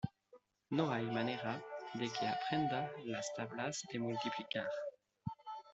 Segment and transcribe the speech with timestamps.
[0.71, 1.61] No hay manera
[1.93, 4.67] de que aprenda las tablas de multiplicar.